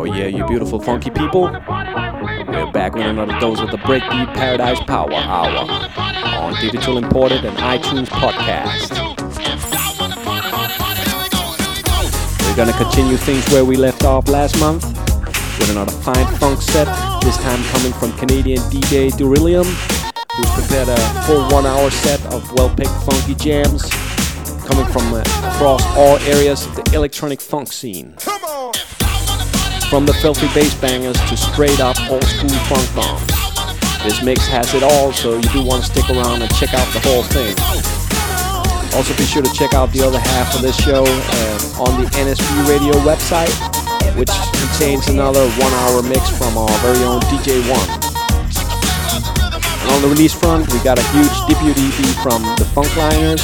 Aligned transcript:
Oh 0.00 0.04
yeah, 0.04 0.28
you 0.28 0.46
beautiful 0.46 0.80
funky 0.80 1.10
people. 1.10 1.42
We're 1.42 2.70
back 2.72 2.94
with 2.94 3.04
another 3.04 3.38
dose 3.38 3.60
of 3.60 3.70
the 3.70 3.76
Breakbeat 3.76 4.32
Paradise 4.32 4.80
Power 4.84 5.12
Hour 5.12 5.70
on 6.40 6.54
Digital 6.58 6.96
Imported 6.96 7.44
and 7.44 7.54
iTunes 7.58 8.06
Podcast. 8.06 8.96
We're 12.46 12.56
gonna 12.56 12.72
continue 12.78 13.18
things 13.18 13.46
where 13.52 13.66
we 13.66 13.76
left 13.76 14.02
off 14.04 14.26
last 14.28 14.58
month 14.58 14.84
with 15.58 15.68
another 15.68 15.92
fine 15.92 16.26
funk 16.38 16.62
set, 16.62 16.86
this 17.20 17.36
time 17.36 17.62
coming 17.64 17.92
from 17.92 18.16
Canadian 18.16 18.60
DJ 18.70 19.14
Durillium, 19.14 19.66
who's 19.66 20.50
prepared 20.52 20.88
a 20.88 20.96
full 21.24 21.46
one 21.50 21.66
hour 21.66 21.90
set 21.90 22.24
of 22.32 22.50
well 22.54 22.74
picked 22.74 22.88
funky 23.04 23.34
jams 23.34 23.82
coming 24.64 24.86
from 24.86 25.12
uh, 25.12 25.20
across 25.20 25.84
all 25.94 26.16
areas 26.20 26.64
of 26.64 26.74
the 26.74 26.90
electronic 26.94 27.38
funk 27.38 27.70
scene. 27.70 28.16
From 29.90 30.06
the 30.06 30.14
filthy 30.14 30.46
bass 30.54 30.72
bangers 30.78 31.18
to 31.26 31.36
straight 31.36 31.80
up 31.80 31.98
old 32.06 32.22
school 32.22 32.54
funk 32.70 32.86
bombs. 32.94 33.26
This 34.06 34.22
mix 34.22 34.46
has 34.46 34.72
it 34.72 34.86
all, 34.86 35.10
so 35.10 35.34
you 35.34 35.50
do 35.50 35.66
want 35.66 35.82
to 35.82 35.90
stick 35.90 36.06
around 36.14 36.46
and 36.46 36.50
check 36.54 36.70
out 36.78 36.86
the 36.94 37.02
whole 37.02 37.26
thing. 37.26 37.50
Also, 38.94 39.10
be 39.18 39.26
sure 39.26 39.42
to 39.42 39.50
check 39.50 39.74
out 39.74 39.90
the 39.90 40.06
other 40.06 40.22
half 40.22 40.54
of 40.54 40.62
this 40.62 40.78
show 40.78 41.02
uh, 41.02 41.82
on 41.82 41.98
the 41.98 42.06
NSB 42.14 42.70
Radio 42.70 42.94
website, 43.02 43.50
which 44.14 44.30
contains 44.62 45.10
another 45.10 45.42
one 45.58 45.74
hour 45.82 46.06
mix 46.06 46.22
from 46.38 46.54
our 46.54 46.70
very 46.86 47.02
own 47.02 47.18
DJ 47.26 47.58
One. 47.66 47.90
And 49.82 49.90
on 49.90 50.02
the 50.06 50.08
release 50.14 50.38
front, 50.38 50.70
we 50.70 50.78
got 50.86 51.02
a 51.02 51.06
huge 51.10 51.34
debut 51.50 51.74
EP 51.74 51.98
from 52.22 52.46
the 52.62 52.66
Funkliners, 52.78 53.42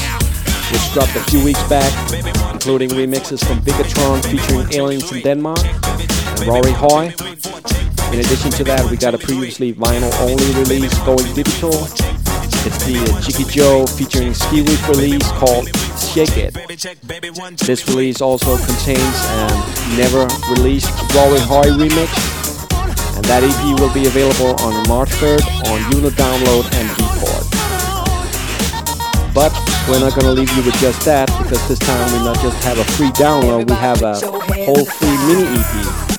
which 0.71 0.87
dropped 0.95 1.19
a 1.19 1.27
few 1.27 1.43
weeks 1.43 1.63
back, 1.67 1.91
including 2.55 2.95
remixes 2.95 3.43
from 3.43 3.59
Bigatron 3.67 4.23
featuring 4.31 4.71
Aliens 4.71 5.11
in 5.11 5.23
Denmark 5.27 5.67
Rory 6.45 6.73
Hoy. 6.73 7.15
In 8.13 8.21
addition 8.21 8.51
to 8.53 8.65
that, 8.65 8.87
we 8.91 8.97
got 8.97 9.15
a 9.15 9.19
previously 9.19 9.73
vinyl-only 9.73 10.51
release 10.61 10.93
going 11.01 11.27
digital. 11.35 11.73
It's 12.67 12.83
the 12.85 12.99
Chicky 13.23 13.45
Joe 13.51 13.87
featuring 13.87 14.35
Ski 14.35 14.63
Week 14.63 14.89
release 14.89 15.27
called 15.39 15.69
Shake 15.99 16.37
It. 16.37 16.55
This 17.59 17.89
release 17.89 18.21
also 18.21 18.57
contains 18.59 19.17
a 19.39 19.47
never 19.97 20.27
released 20.51 20.91
Rory 21.15 21.41
Hoy 21.47 21.71
remix, 21.79 22.11
and 23.17 23.25
that 23.27 23.43
EP 23.43 23.81
will 23.81 23.93
be 23.95 24.07
available 24.07 24.59
on 24.67 24.87
March 24.89 25.11
3rd 25.23 25.47
on 25.71 25.79
Juno 25.91 26.11
Download 26.11 26.65
and 26.75 26.89
Beatport. 26.99 27.47
But 29.33 29.53
we're 29.89 30.01
not 30.01 30.15
gonna 30.19 30.33
leave 30.33 30.51
you 30.57 30.63
with 30.65 30.75
just 30.81 31.05
that 31.05 31.27
because 31.39 31.67
this 31.69 31.79
time 31.79 32.13
we 32.13 32.25
not 32.25 32.41
just 32.41 32.63
have 32.65 32.79
a 32.79 32.85
free 32.99 33.11
download, 33.11 33.69
we 33.69 33.77
have 33.77 34.03
a 34.03 34.15
whole 34.65 34.85
free 34.85 35.17
mini 35.29 35.61
EP 35.61 36.16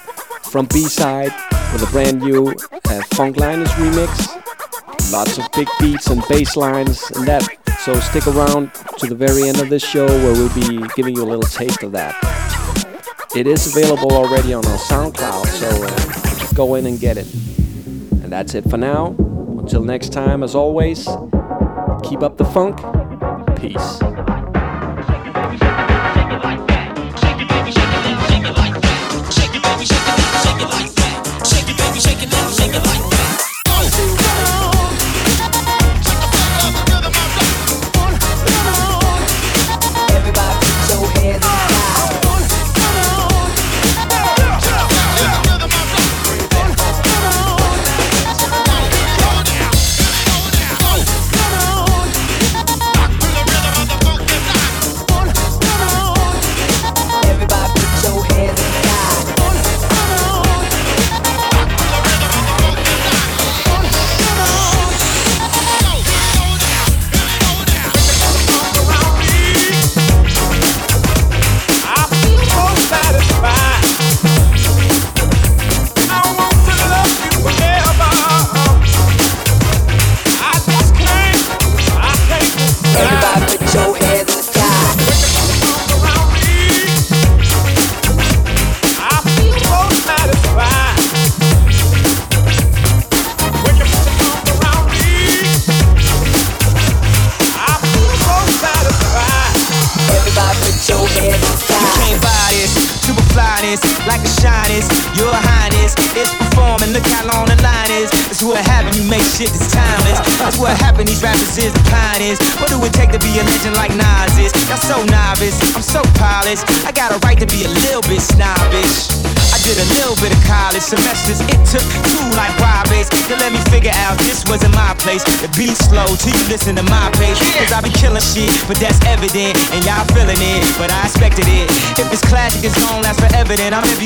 from 0.48 0.66
B-side 0.67 1.31
with 1.73 1.84
a 1.84 1.92
brand 1.92 2.22
new 2.22 2.48
uh, 2.48 3.02
Funkliners 3.14 3.67
remix. 3.76 5.12
Lots 5.12 5.38
of 5.38 5.45
big 5.53 5.67
beats 5.80 6.08
and 6.08 6.23
bass 6.30 6.56
lines 6.56 7.03
and 7.12 7.28
that. 7.28 7.44
So 7.80 8.00
stick 8.00 8.28
around 8.28 8.73
to 8.98 9.08
the 9.08 9.16
very 9.16 9.44
end 9.48 9.59
of 9.59 9.70
this 9.70 9.84
show 9.84 10.06
where 10.06 10.34
we'll 10.34 10.53
be 10.53 10.86
giving 10.95 11.16
you 11.16 11.23
a 11.23 11.30
little 11.30 11.44
taste 11.44 11.84
of 11.84 11.92
that. 11.94 12.16
It 13.36 13.48
is 13.48 13.75
available 13.75 14.14
already 14.14 14.53
on 14.53 14.66
our 14.66 14.78
SoundCloud, 14.78 15.45
so 15.48 15.68
uh, 15.70 16.53
go 16.53 16.75
in 16.75 16.86
and 16.86 17.00
get 17.00 17.18
it. 17.18 17.31
And 18.23 18.31
that's 18.31 18.56
it 18.56 18.70
for 18.70 18.78
now. 18.78 19.16
Until 19.59 19.84
next 19.84 20.12
time, 20.12 20.44
as 20.44 20.56
always, 20.56 21.08
keep 22.03 22.23
up 22.23 22.38
the 22.38 22.45
funk. 22.45 22.78
Peace. 23.59 24.47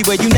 I'm 0.07 0.23
you 0.23 0.30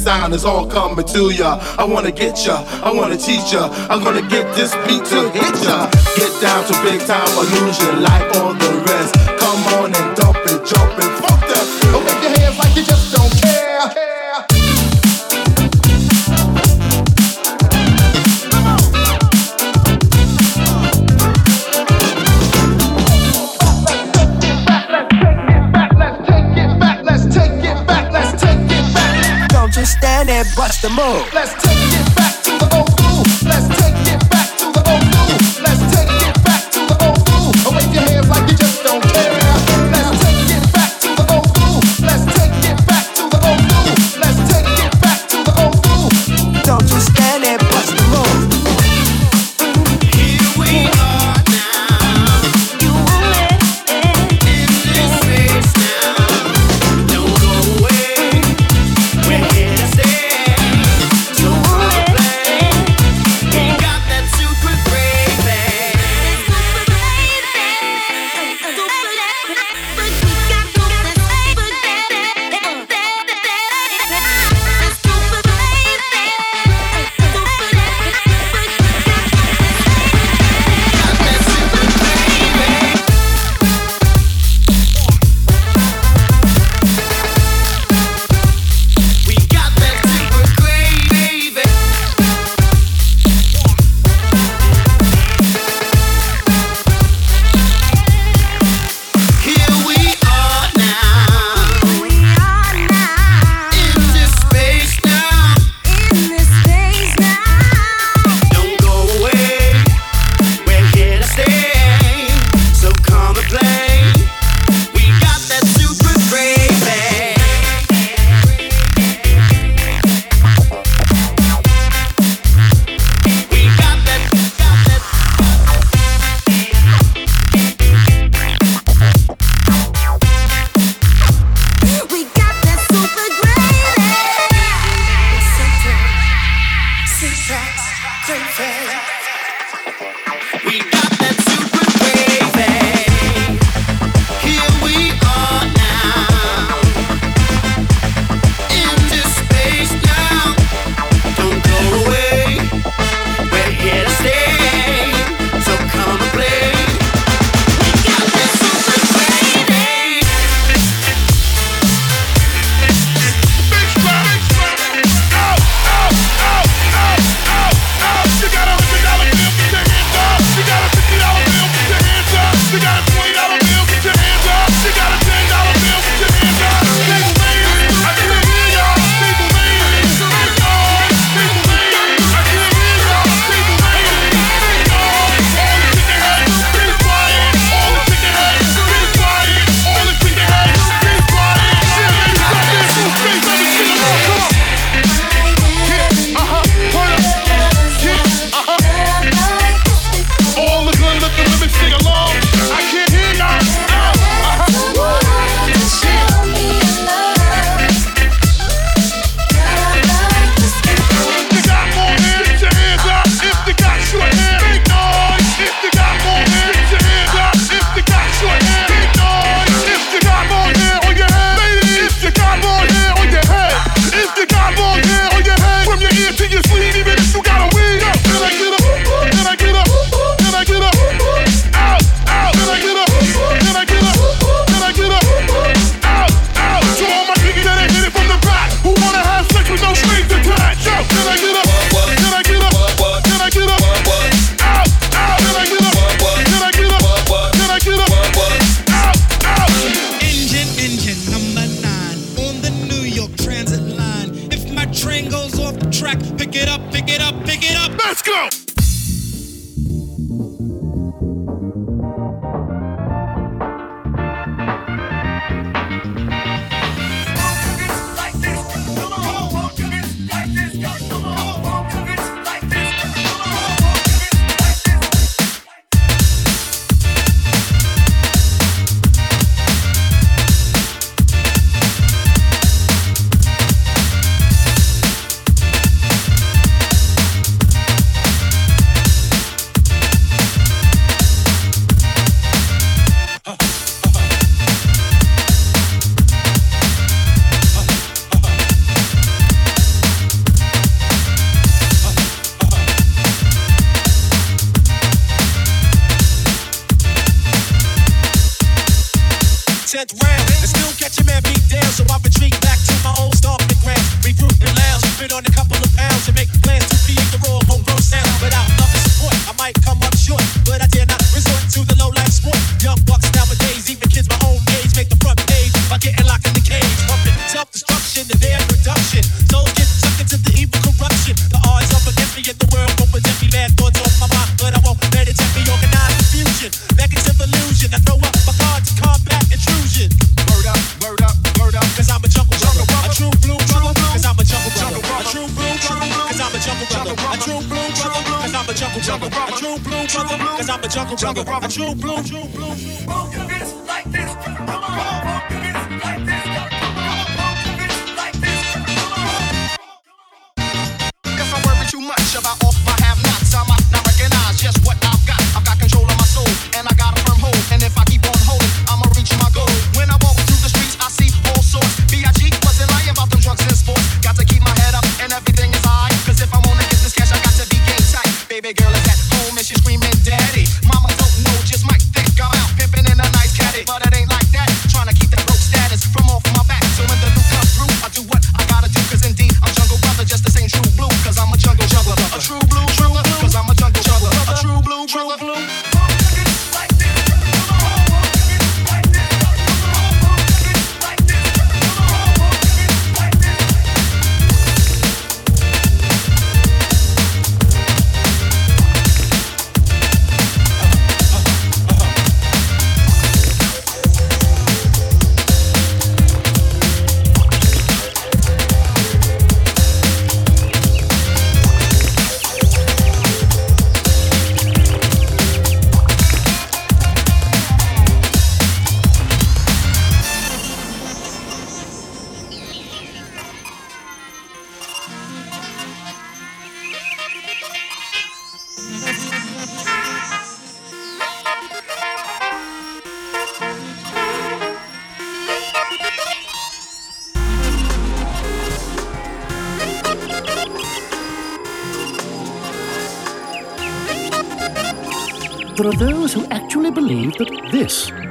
sound 0.00 0.34
is 0.34 0.44
all 0.46 0.66
coming 0.66 1.04
to 1.04 1.30
ya. 1.30 1.60
I 1.78 1.84
wanna 1.84 2.10
get 2.10 2.46
ya, 2.46 2.64
I 2.82 2.90
wanna 2.90 3.18
teach 3.18 3.52
ya. 3.52 3.68
I'm 3.90 4.02
gonna 4.02 4.26
get 4.34 4.46
this 4.54 4.72
beat 4.86 5.04
to 5.12 5.20
hit 5.36 5.56
ya. 5.62 5.90
Get 6.16 6.32
down 6.40 6.64
to 6.68 6.74
big 6.82 7.00
time 7.06 7.28
illusion, 7.42 8.02
like 8.02 8.26
all 8.36 8.54
the 8.54 8.70
rest. 8.88 9.12
Come 9.42 9.62
on 9.78 9.94
and 9.94 10.16
dump 10.16 10.38
it, 10.46 10.64
jump 10.64 10.98
it. 11.04 11.09
there 30.30 30.44
bust 30.54 30.84
a 30.84 30.88
move. 30.88 31.26
Let's 31.34 31.54
take 31.54 31.76
it 31.76 32.14
back 32.14 32.40
to 32.44 32.50
the 32.52 32.76
old. 32.78 32.89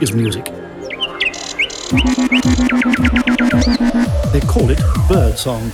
is 0.01 0.13
music. 0.13 0.45
They 4.31 4.39
call 4.39 4.69
it 4.69 4.79
birdsong. 5.07 5.71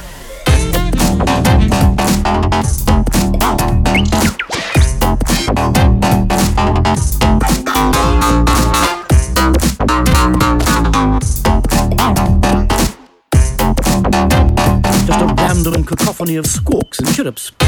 Just 15.06 15.22
a 15.22 15.36
random 15.38 15.84
cacophony 15.84 16.38
of 16.38 16.48
squawks 16.48 17.00
and 17.00 17.08
chirrups. 17.10 17.65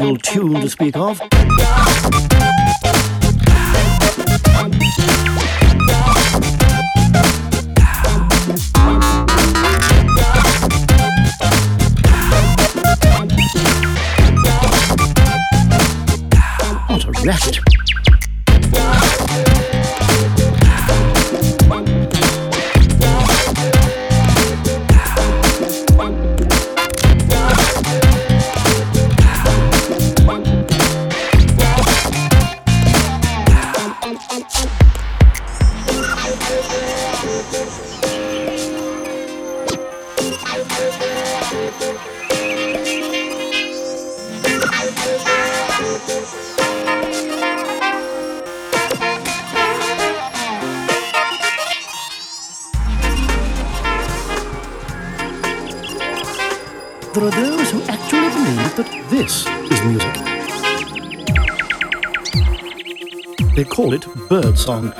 real 0.00 0.16
tune 0.16 0.60
to 0.60 0.68
speak 0.68 0.96
of. 0.96 1.20
A 17.02 17.22
rest! 17.24 17.69
It 64.68 64.99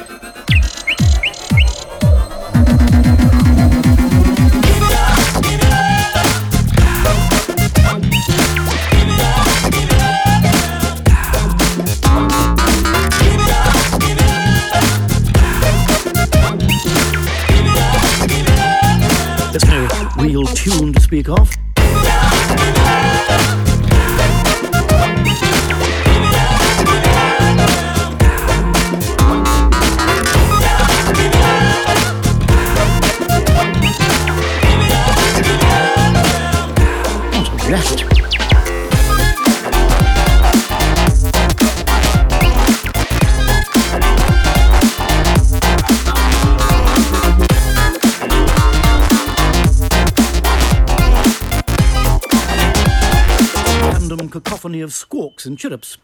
and 55.46 55.58
chirrups. 55.58 55.99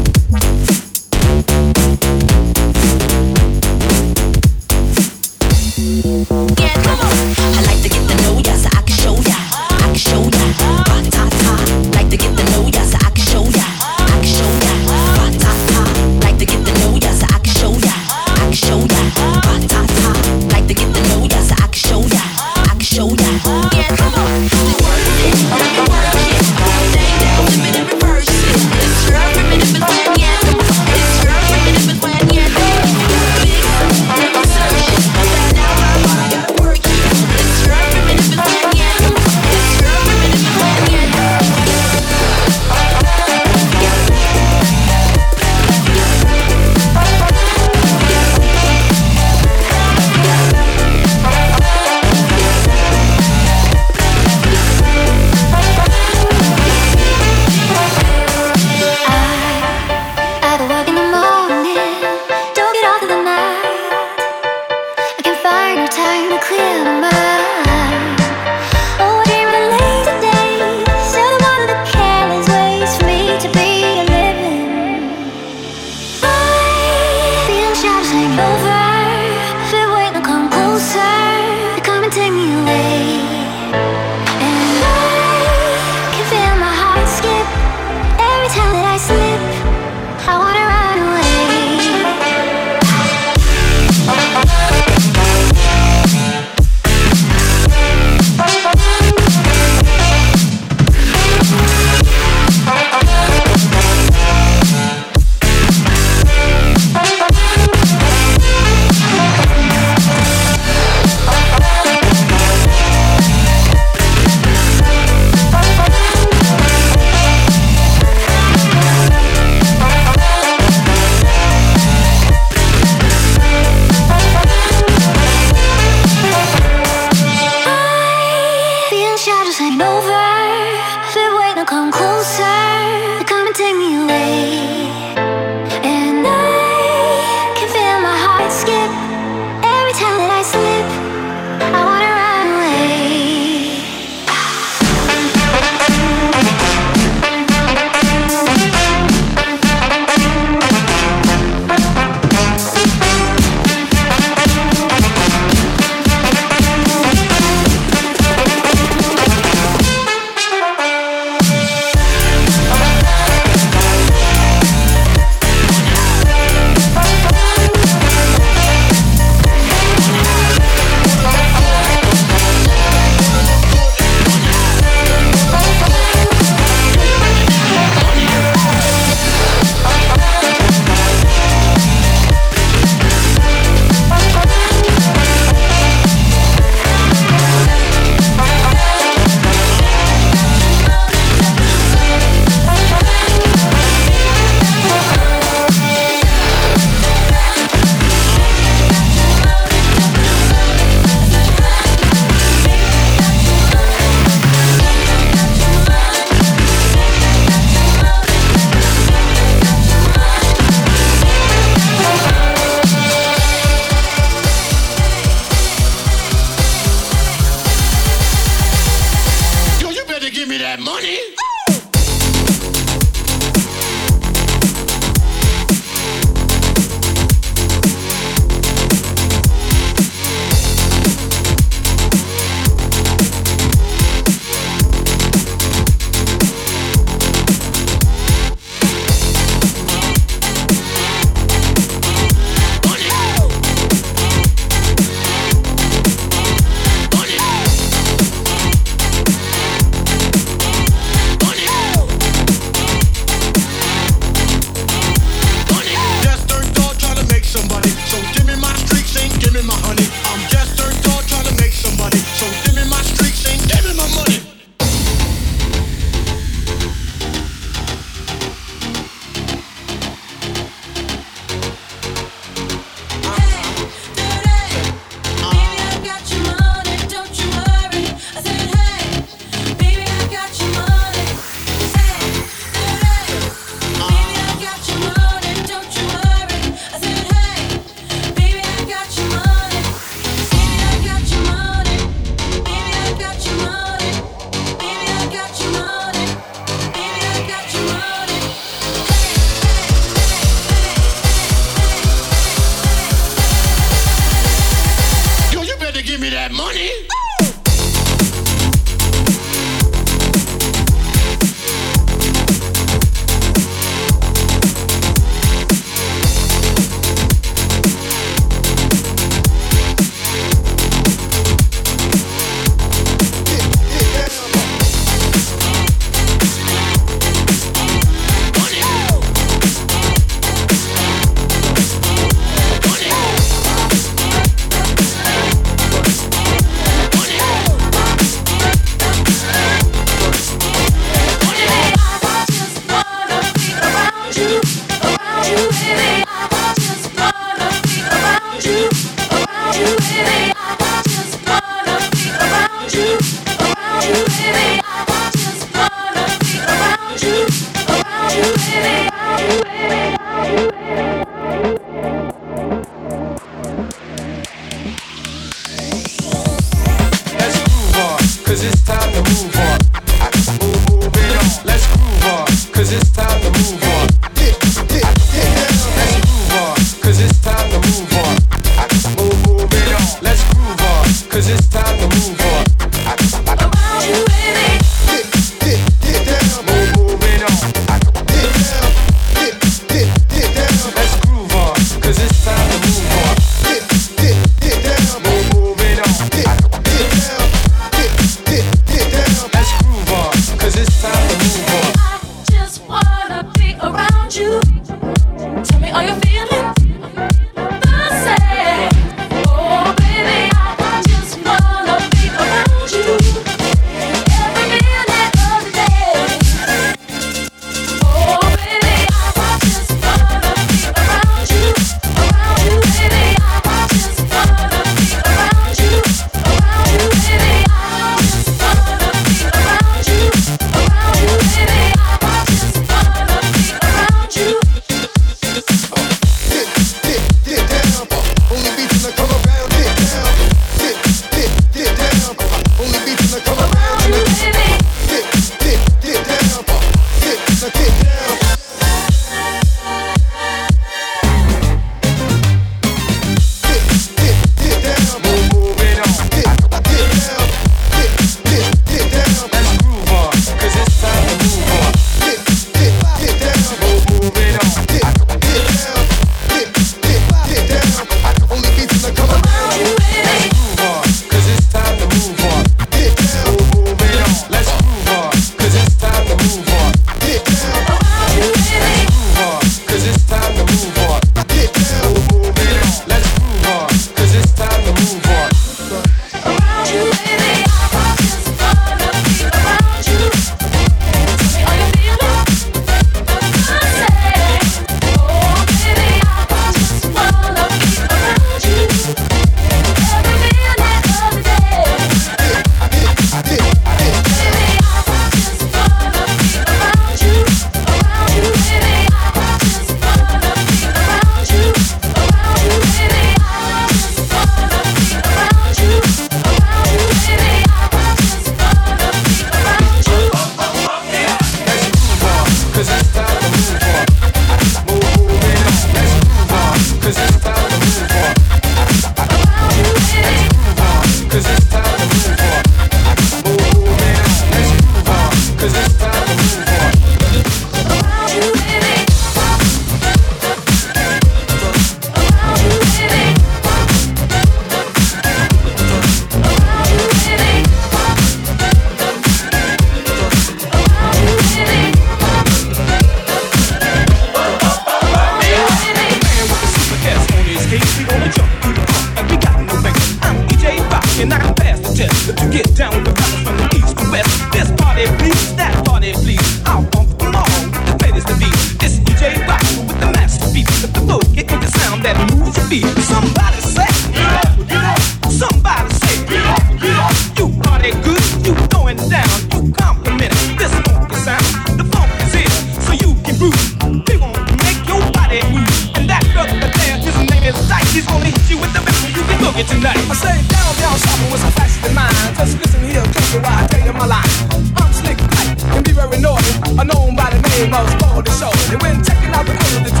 that 572.01 572.17
moves 572.33 572.57
your 572.57 572.65
feet. 572.65 572.85
Somebody 573.05 573.61
say, 573.61 573.89
get 574.09 574.25
up, 574.41 574.49
get 574.65 574.81
up. 574.81 575.01
Somebody 575.29 575.89
say, 576.01 576.15
get 576.25 576.45
up, 576.49 576.63
get 576.81 576.97
up. 576.97 577.13
You 577.37 577.45
party 577.61 577.91
good, 578.01 578.25
you 578.41 578.53
going 578.73 578.97
down, 579.05 579.29
you 579.53 579.69
compliment 579.73 580.33
this 580.57 580.73
funky 580.89 581.17
sound. 581.21 581.45
The 581.77 581.85
funk 581.93 582.09
is 582.25 582.33
here, 582.33 582.53
so 582.81 582.91
you 582.97 583.13
can 583.21 583.37
groove. 583.37 583.61
We 584.09 584.17
won't 584.17 584.41
make 584.65 584.81
your 584.89 585.01
body 585.13 585.45
move. 585.53 585.69
And 585.97 586.09
that 586.09 586.25
brother 586.33 586.57
there, 586.57 586.97
his 586.97 587.17
name 587.29 587.45
is 587.45 587.57
Dyke. 587.69 587.85
He's 587.93 588.05
gonna 588.09 588.25
hit 588.25 588.49
you 588.49 588.57
with 588.57 588.73
the 588.73 588.81
best 588.81 589.05
you 589.13 589.21
can 589.21 589.37
look 589.45 589.57
at 589.61 589.69
tonight. 589.69 590.01
I 590.09 590.15
say, 590.17 590.35
down, 590.49 590.71
down, 590.81 590.97
shopping 590.97 591.29
with 591.29 591.41
some 591.45 591.53
fashion 591.53 591.85
in 591.85 591.93
mind. 591.93 592.17
Just 592.33 592.57
listen 592.57 592.81
here, 592.81 593.05
close 593.13 593.29
your 593.33 593.45
eye, 593.45 593.67
tell 593.69 593.85
you 593.85 593.93
my 593.93 594.09
line. 594.09 594.33
I'm 594.81 594.89
slick, 594.89 595.21
tight, 595.21 595.53
and 595.77 595.85
be 595.85 595.93
very 595.93 596.17
naughty. 596.17 596.49
I 596.81 596.81
known 596.81 597.13
by 597.13 597.29
the 597.29 597.39
name 597.45 597.69
of 597.77 597.85
Baldy 598.01 598.33
Shaw. 598.41 598.49
And 598.73 598.81
when 598.81 598.97
checking 599.05 599.29
out 599.37 599.45
the 599.45 599.53
whole 599.53 599.77
of 599.77 599.85
the 599.85 600.00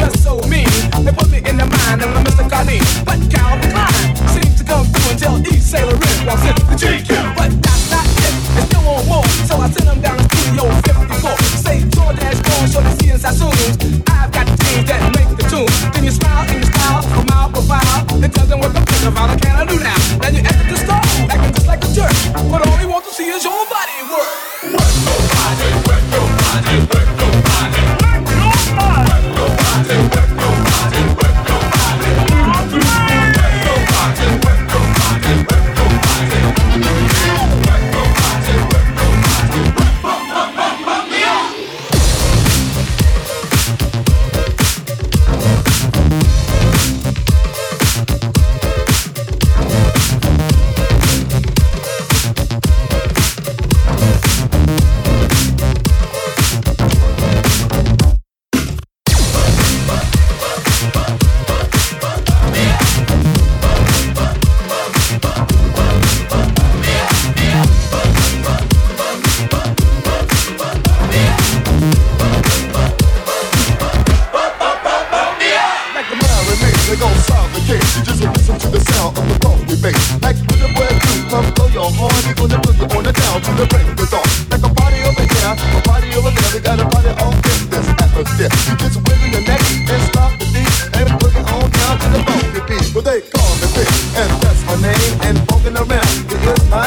me, 2.71 2.79
but 3.05 3.19
Calvin 3.29 3.69
Klein 3.71 4.15
seems 4.27 4.57
to 4.59 4.63
come 4.63 4.85
through 4.85 5.11
until 5.11 5.37
tell 5.37 5.59
sailor 5.59 5.93
in 5.93 6.25
walks 6.25 6.45
in 6.45 6.55
the 6.67 6.77
cheek. 6.77 7.10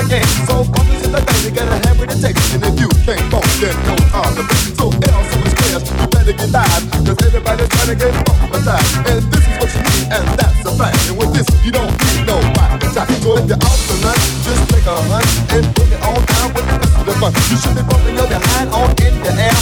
I 0.04 0.20
can. 0.20 0.26
So 0.44 0.64
funk 0.64 0.88
is 0.92 1.08
the 1.08 1.20
day, 1.20 1.38
you 1.44 1.50
gotta 1.50 1.80
have 1.88 1.98
with 1.98 2.10
the 2.12 2.18
text. 2.20 2.52
And 2.52 2.64
if 2.64 2.76
you 2.76 2.88
can't 3.08 3.24
funk, 3.32 3.48
then 3.60 3.72
no 3.88 3.96
I'm 4.12 4.34
the 4.36 4.44
best. 4.44 4.76
So 4.76 4.92
L, 4.92 5.20
so 5.32 5.36
it's 5.40 5.54
clear, 5.56 5.80
you 5.80 6.06
better 6.12 6.34
get 6.36 6.50
live. 6.52 6.84
Cause 7.08 7.18
everybody's 7.24 7.68
trying 7.72 7.88
to 7.88 7.96
get 7.96 8.12
fucked 8.28 8.52
by 8.52 8.58
that. 8.68 8.84
And 9.08 9.24
this 9.32 9.44
is 9.48 9.54
what 9.56 9.70
you 9.72 9.80
need, 9.80 10.06
and 10.12 10.26
that's 10.36 10.60
a 10.68 10.72
fact. 10.76 11.00
And 11.08 11.16
with 11.16 11.32
this, 11.32 11.48
you 11.64 11.72
don't 11.72 11.88
need 11.88 12.26
no 12.28 12.36
why. 12.52 12.76
So 13.24 13.40
if 13.40 13.48
you're 13.48 13.56
out 13.56 13.80
tonight, 13.88 14.20
just 14.44 14.68
take 14.68 14.84
a 14.84 14.96
hunt 15.08 15.24
and 15.56 15.64
bring 15.72 15.92
it 15.96 16.02
all 16.04 16.20
down 16.20 16.52
with 16.52 16.66
the 16.68 16.76
rest 16.76 16.94
of 17.00 17.04
the 17.08 17.14
fun. 17.16 17.32
You 17.48 17.56
should 17.56 17.72
be 17.72 17.82
bumping 17.88 18.16
your 18.20 18.28
behind 18.28 18.68
on 18.76 18.90
in 19.00 19.14
the 19.24 19.32
air. 19.40 19.53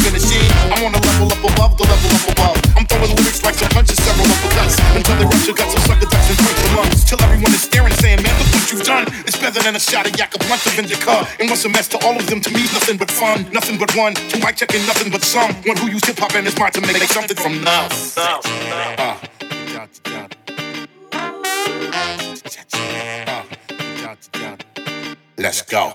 Finishing. 0.00 0.46
I'm 0.72 0.84
on 0.84 0.92
a 0.94 1.00
level 1.00 1.28
up 1.28 1.42
above 1.44 1.72
the 1.76 1.84
level 1.84 2.10
up 2.16 2.26
above. 2.32 2.56
I'm 2.76 2.84
throwing 2.86 3.12
lyrics 3.16 3.42
like 3.44 3.56
some 3.56 3.70
punches, 3.70 3.98
several 4.00 4.26
uppercuts. 4.26 4.76
Until 4.96 5.16
they 5.20 5.26
rupture 5.28 5.56
guts 5.56 5.74
and 5.76 5.84
sucker 5.84 6.08
ducks 6.08 6.28
and 6.30 6.38
break 6.40 6.56
the 6.56 6.70
lungs. 6.76 7.04
Till 7.04 7.20
everyone 7.22 7.52
is 7.52 7.62
staring 7.62 7.94
saying, 8.00 8.22
man, 8.22 8.34
look 8.40 8.48
what 8.54 8.66
you've 8.72 8.86
done. 8.86 9.04
It's 9.28 9.36
better 9.36 9.60
than 9.60 9.76
a 9.76 9.80
shot 9.80 10.08
of 10.08 10.16
yak, 10.16 10.34
a 10.34 10.38
blunt 10.38 10.64
of 10.64 10.78
indica. 10.78 11.28
And 11.38 11.50
what's 11.50 11.64
a 11.64 11.68
mess 11.68 11.88
to 11.92 11.98
all 12.04 12.16
of 12.16 12.26
them? 12.26 12.40
To 12.40 12.50
me, 12.50 12.62
nothing 12.72 12.96
but 12.96 13.10
fun. 13.10 13.46
Nothing 13.52 13.78
but 13.78 13.94
one. 13.96 14.14
Two 14.14 14.40
mic 14.40 14.56
checking, 14.56 14.84
nothing 14.86 15.10
but 15.12 15.22
some. 15.22 15.52
One 15.68 15.76
who 15.76 15.90
used 15.90 16.06
hip 16.06 16.18
hop 16.18 16.34
and 16.34 16.46
his 16.46 16.56
mind 16.58 16.74
to 16.74 16.80
make 16.80 16.96
something 17.10 17.36
from 17.36 17.62
nothing. 17.62 18.22
Uh, 18.22 19.16
Let's 25.36 25.62
go. 25.62 25.94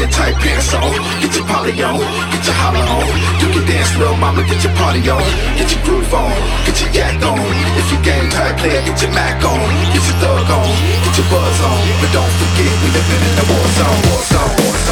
skin 0.00 0.10
tight 0.10 0.36
pants 0.40 0.74
on. 0.74 0.92
Get 1.20 1.36
your 1.36 1.46
poly 1.46 1.72
on, 1.82 2.00
get 2.32 2.44
your 2.46 2.56
holler 2.56 2.80
on. 2.80 3.06
You 3.40 3.48
can 3.52 3.66
dance, 3.66 3.96
little 3.96 4.16
mama, 4.16 4.42
get 4.44 4.62
your 4.64 4.74
party 4.74 5.02
on. 5.10 5.22
Get 5.56 5.68
your 5.72 5.82
groove 5.84 6.14
on, 6.14 6.32
get 6.64 6.80
your 6.80 6.90
yak 6.90 7.22
on. 7.22 7.38
If 7.76 7.92
you 7.92 7.98
game 8.02 8.30
tight 8.30 8.56
player, 8.58 8.82
get 8.82 9.02
your 9.02 9.12
Mac 9.12 9.42
on. 9.44 9.60
Get 9.92 10.04
your 10.08 10.16
thug 10.20 10.50
on, 10.50 10.70
get 11.04 11.16
your 11.18 11.28
buzz 11.28 11.60
on. 11.60 11.80
But 12.00 12.10
don't 12.12 12.34
forget, 12.40 12.72
we 12.80 12.88
living 12.96 13.22
in 13.28 13.34
the 13.36 13.44
war 13.50 13.66
zone, 13.76 14.00
war 14.08 14.22
zone. 14.24 14.89